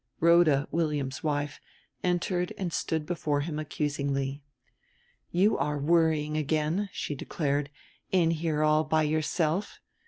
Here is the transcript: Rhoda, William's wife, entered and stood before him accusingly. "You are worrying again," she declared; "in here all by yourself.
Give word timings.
Rhoda, 0.19 0.67
William's 0.71 1.23
wife, 1.23 1.59
entered 2.03 2.53
and 2.57 2.73
stood 2.73 3.05
before 3.05 3.41
him 3.41 3.59
accusingly. 3.59 4.41
"You 5.29 5.59
are 5.59 5.77
worrying 5.77 6.35
again," 6.37 6.89
she 6.91 7.13
declared; 7.13 7.69
"in 8.11 8.31
here 8.31 8.63
all 8.63 8.83
by 8.83 9.03
yourself. 9.03 9.77